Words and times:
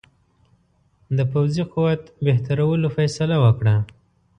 د 1.17 1.19
پوځي 1.31 1.63
قوت 1.73 2.01
بهترولو 2.25 2.87
فیصله 2.95 3.35
وکړه. 3.43 3.75